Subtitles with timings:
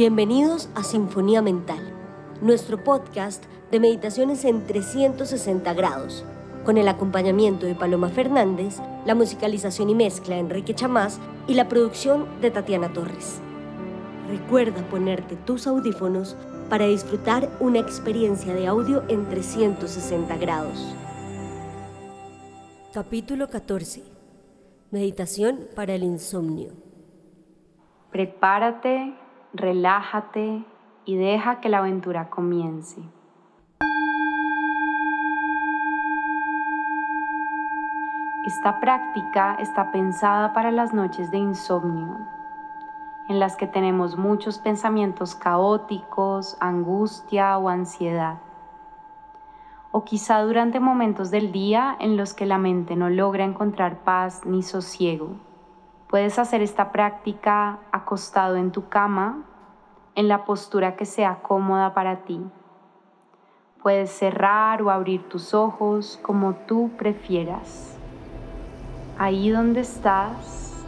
[0.00, 1.92] Bienvenidos a Sinfonía Mental,
[2.40, 6.24] nuestro podcast de meditaciones en 360 grados,
[6.64, 11.68] con el acompañamiento de Paloma Fernández, la musicalización y mezcla de Enrique Chamás y la
[11.68, 13.42] producción de Tatiana Torres.
[14.26, 16.34] Recuerda ponerte tus audífonos
[16.70, 20.96] para disfrutar una experiencia de audio en 360 grados.
[22.94, 24.02] Capítulo 14.
[24.92, 26.72] Meditación para el insomnio.
[28.10, 29.19] Prepárate
[29.52, 30.64] relájate
[31.04, 33.02] y deja que la aventura comience.
[38.46, 42.18] Esta práctica está pensada para las noches de insomnio,
[43.28, 48.38] en las que tenemos muchos pensamientos caóticos, angustia o ansiedad.
[49.92, 54.46] O quizá durante momentos del día en los que la mente no logra encontrar paz
[54.46, 55.49] ni sosiego.
[56.10, 59.44] Puedes hacer esta práctica acostado en tu cama,
[60.16, 62.40] en la postura que sea cómoda para ti.
[63.80, 67.96] Puedes cerrar o abrir tus ojos como tú prefieras.
[69.18, 70.84] Ahí donde estás,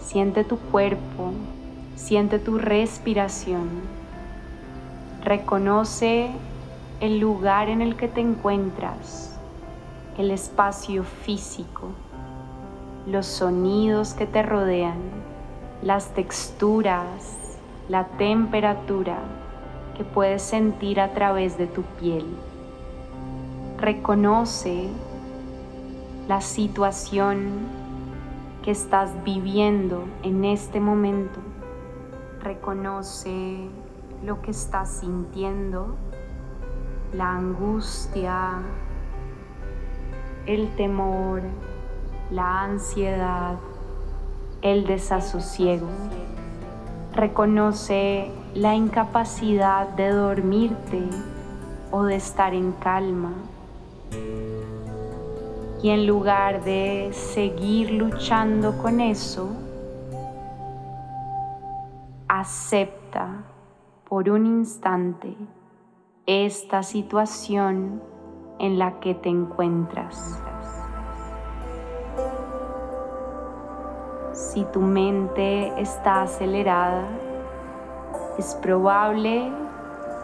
[0.00, 1.30] siente tu cuerpo,
[1.94, 3.68] siente tu respiración.
[5.22, 6.32] Reconoce
[6.98, 9.38] el lugar en el que te encuentras,
[10.18, 11.92] el espacio físico
[13.06, 14.98] los sonidos que te rodean,
[15.82, 17.38] las texturas,
[17.88, 19.18] la temperatura
[19.96, 22.26] que puedes sentir a través de tu piel.
[23.78, 24.88] Reconoce
[26.28, 27.66] la situación
[28.62, 31.40] que estás viviendo en este momento.
[32.42, 33.68] Reconoce
[34.24, 35.96] lo que estás sintiendo,
[37.14, 38.60] la angustia,
[40.46, 41.42] el temor,
[42.30, 43.56] la ansiedad,
[44.62, 45.88] el desasosiego.
[47.12, 51.02] Reconoce la incapacidad de dormirte
[51.90, 53.32] o de estar en calma.
[55.82, 59.48] Y en lugar de seguir luchando con eso,
[62.28, 63.44] acepta
[64.08, 65.36] por un instante
[66.26, 68.02] esta situación
[68.58, 70.38] en la que te encuentras.
[74.40, 77.04] Si tu mente está acelerada,
[78.38, 79.52] es probable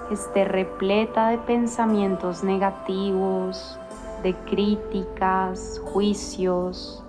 [0.09, 3.79] que esté repleta de pensamientos negativos,
[4.23, 7.05] de críticas, juicios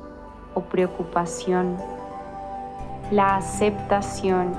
[0.54, 1.78] o preocupación.
[3.10, 4.54] La aceptación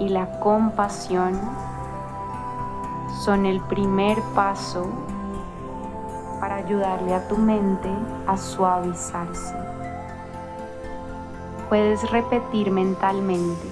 [0.00, 1.40] y la compasión
[3.24, 4.84] son el primer paso
[6.40, 7.88] para ayudarle a tu mente
[8.26, 9.71] a suavizarse
[11.72, 13.66] puedes repetir mentalmente,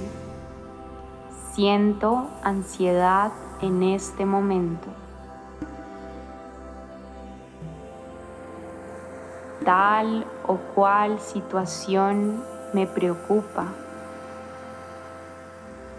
[1.52, 3.30] siento ansiedad
[3.60, 4.88] en este momento.
[9.66, 13.66] Tal o cual situación me preocupa.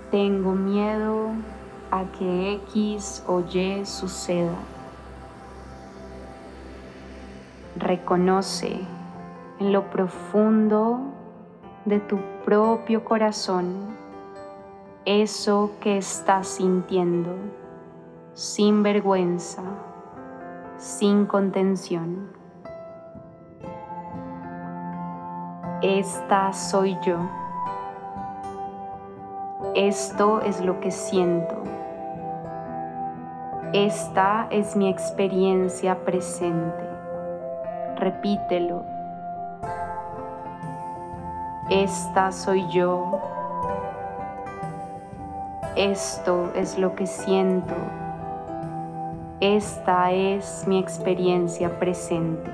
[0.09, 1.28] Tengo miedo
[1.91, 4.57] a que X o Y suceda.
[7.75, 8.79] Reconoce
[9.59, 11.10] en lo profundo
[11.86, 14.02] de tu propio corazón
[15.06, 17.36] eso que estás sintiendo,
[18.36, 19.64] sin vergüenza,
[20.78, 22.30] sin contención.
[25.81, 27.18] Esta soy yo.
[29.74, 31.56] Esto es lo que siento.
[33.74, 36.84] Esta es mi experiencia presente.
[37.96, 38.84] Repítelo
[41.69, 43.19] esta soy yo.
[45.75, 47.75] Esto es lo que siento.
[49.39, 52.51] Esta es mi experiencia presente.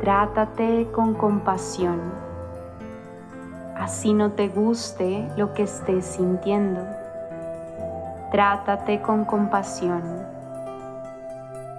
[0.00, 2.00] Trátate con compasión,
[3.76, 6.80] así no te guste lo que estés sintiendo.
[8.30, 10.02] Trátate con compasión.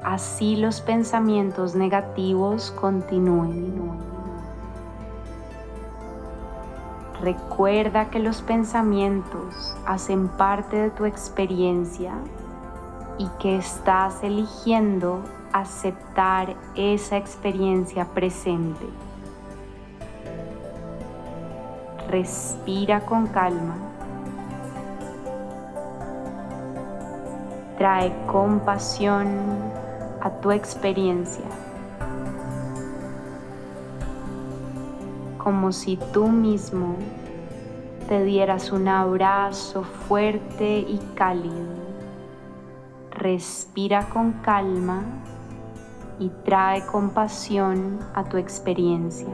[0.04, 4.00] Así los pensamientos negativos continúen.
[7.22, 12.14] Recuerda que los pensamientos hacen parte de tu experiencia
[13.20, 15.20] y que estás eligiendo
[15.54, 18.88] aceptar esa experiencia presente.
[22.08, 23.99] Respira con calma
[27.80, 29.26] Trae compasión
[30.20, 31.46] a tu experiencia,
[35.38, 36.98] como si tú mismo
[38.10, 41.74] te dieras un abrazo fuerte y cálido.
[43.12, 45.02] Respira con calma
[46.20, 49.30] y trae compasión a tu experiencia.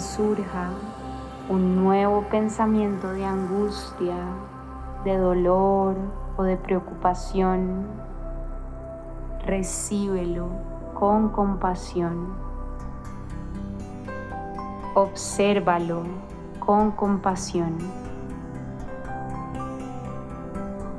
[0.00, 0.70] Surja
[1.48, 4.16] un nuevo pensamiento de angustia,
[5.04, 5.96] de dolor
[6.36, 7.86] o de preocupación,
[9.46, 10.48] recíbelo
[10.94, 12.34] con compasión.
[14.94, 16.02] Obsérvalo
[16.58, 17.78] con compasión.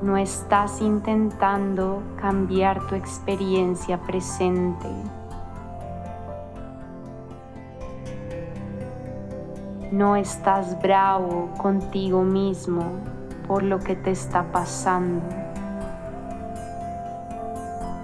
[0.01, 4.87] No estás intentando cambiar tu experiencia presente
[9.99, 12.83] No estás bravo contigo mismo
[13.45, 15.21] por lo que te está pasando.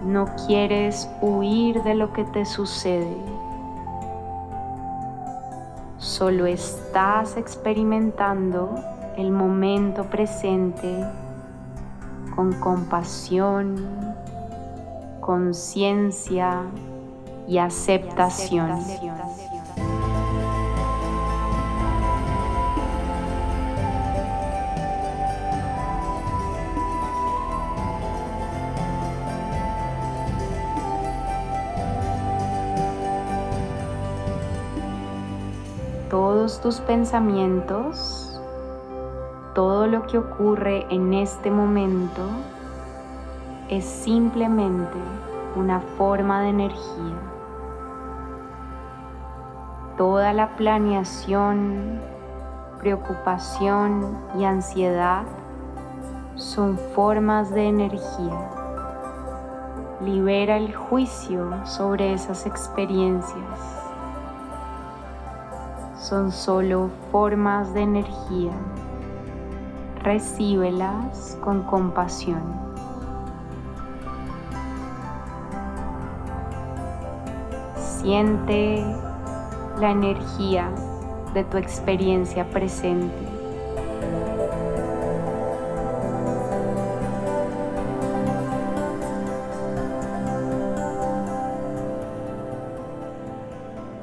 [0.04, 3.16] No quieres huir de lo que te sucede.
[5.98, 8.76] Solo estás experimentando
[9.16, 11.02] el momento presente
[12.36, 13.78] con compasión,
[15.22, 16.64] conciencia
[17.48, 18.82] y aceptación.
[36.46, 38.40] Tus pensamientos,
[39.56, 42.22] todo lo que ocurre en este momento
[43.68, 44.98] es simplemente
[45.56, 47.18] una forma de energía.
[49.98, 52.00] Toda la planeación,
[52.80, 55.24] preocupación y ansiedad
[56.36, 58.52] son formas de energía.
[60.00, 63.85] Libera el juicio sobre esas experiencias
[66.06, 68.52] son solo formas de energía.
[70.04, 72.44] Recíbelas con compasión.
[77.76, 78.86] Siente
[79.80, 80.70] la energía
[81.34, 83.26] de tu experiencia presente.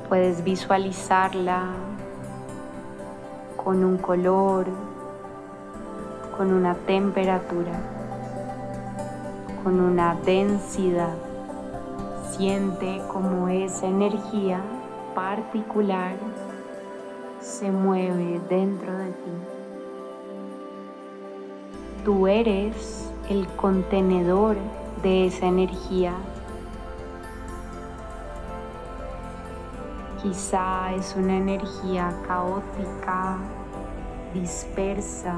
[0.09, 1.92] Puedes visualizarla
[3.65, 4.67] con un color,
[6.37, 7.73] con una temperatura,
[9.63, 11.15] con una densidad.
[12.31, 14.61] Siente como esa energía
[15.15, 16.15] particular
[17.41, 19.33] se mueve dentro de ti.
[22.05, 24.57] Tú eres el contenedor
[25.03, 26.15] de esa energía
[30.23, 33.39] Quizá es una energía caótica,
[34.33, 35.35] dispersa,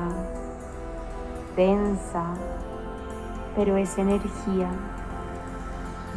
[1.57, 2.35] densa,
[3.57, 4.69] pero es energía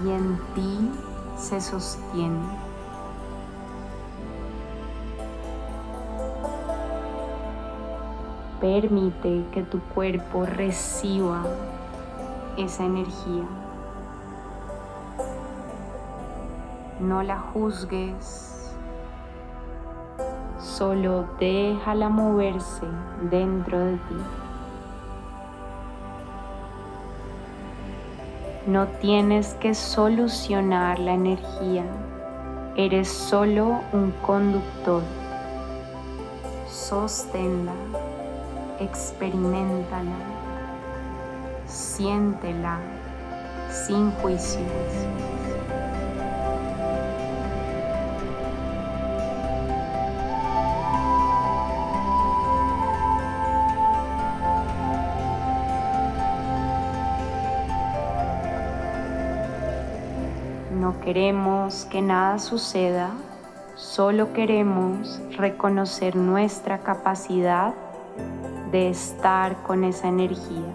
[0.03, 0.91] y en ti
[1.37, 2.45] se sostiene.
[8.59, 11.45] Permite que tu cuerpo reciba
[12.57, 13.45] esa energía.
[16.99, 18.56] No la juzgues,
[20.59, 22.85] solo déjala moverse
[23.29, 24.15] dentro de ti.
[28.67, 31.85] No tienes que solucionar la energía,
[32.75, 35.03] eres solo un conductor.
[36.69, 37.71] Sosténla,
[38.79, 40.17] experimentala,
[41.65, 42.79] siéntela
[43.69, 45.36] sin juicios.
[60.87, 63.09] No queremos que nada suceda,
[63.75, 67.73] solo queremos reconocer nuestra capacidad
[68.71, 70.71] de estar con esa energía.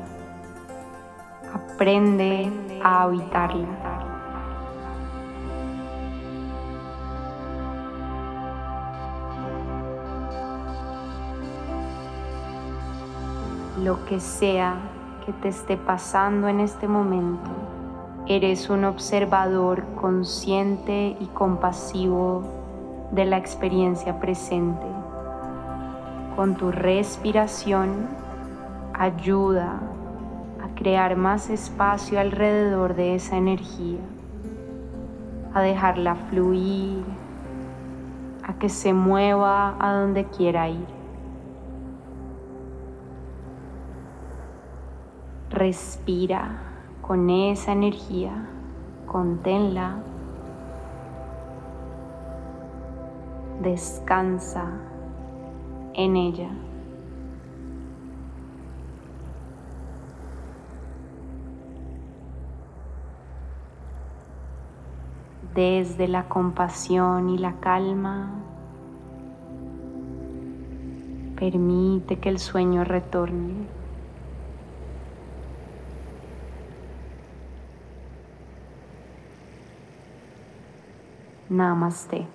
[1.55, 2.53] Aprende
[2.85, 3.67] a habitarla.
[13.79, 14.75] Lo que sea
[15.25, 17.62] que te esté pasando en este momento,
[18.29, 22.45] Eres un observador consciente y compasivo
[23.11, 24.87] de la experiencia presente.
[26.37, 28.07] Con tu respiración
[28.95, 29.81] ayuda
[30.63, 33.99] a crear más espacio alrededor de esa energía,
[35.53, 37.05] a dejarla fluir,
[38.47, 40.87] a que se mueva a donde quiera ir.
[45.51, 46.72] Respira
[47.03, 48.47] con esa energía,
[49.07, 49.97] conténla,
[53.61, 54.71] descansa
[55.95, 56.49] en ella.
[65.55, 68.31] Desde la compasión y la calma,
[71.37, 73.82] permite que el sueño retorne.
[81.53, 82.27] Namastê.